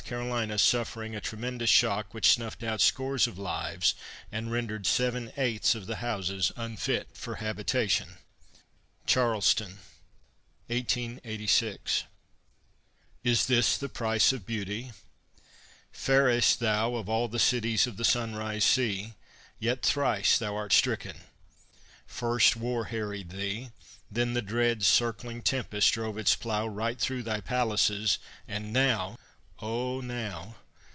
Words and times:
C., 0.11 0.57
suffering 0.57 1.15
a 1.15 1.21
tremendous 1.21 1.69
shock 1.69 2.13
which 2.13 2.33
snuffed 2.33 2.63
out 2.63 2.81
scores 2.81 3.27
of 3.27 3.37
lives 3.37 3.95
and 4.29 4.51
rendered 4.51 4.85
seven 4.85 5.31
eighths 5.37 5.73
of 5.73 5.85
the 5.85 5.97
houses 5.97 6.51
unfit 6.57 7.07
for 7.15 7.35
habitation. 7.35 8.17
CHARLESTON 9.07 9.79
1886 10.67 12.03
Is 13.23 13.45
this 13.45 13.77
the 13.77 13.87
price 13.87 14.33
of 14.33 14.45
beauty! 14.45 14.91
Fairest, 15.93 16.59
thou, 16.59 16.95
Of 16.95 17.07
all 17.07 17.29
the 17.29 17.39
cities 17.39 17.87
of 17.87 17.95
the 17.95 18.03
sunrise 18.03 18.65
sea, 18.65 19.13
Yet 19.59 19.81
thrice 19.81 20.41
art 20.41 20.73
stricken. 20.73 21.21
First, 22.05 22.57
war 22.57 22.83
harried 22.85 23.29
thee; 23.29 23.71
Then 24.11 24.33
the 24.33 24.41
dread 24.41 24.83
circling 24.83 25.41
tempest 25.41 25.93
drove 25.93 26.17
its 26.17 26.35
plough 26.35 26.67
Right 26.67 26.99
through 26.99 27.23
thy 27.23 27.39
palaces; 27.39 28.19
and 28.45 28.73
now, 28.73 29.17
O 29.63 30.01
now! 30.03 30.55